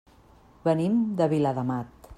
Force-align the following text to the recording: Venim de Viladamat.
Venim 0.69 0.97
de 1.21 1.29
Viladamat. 1.35 1.99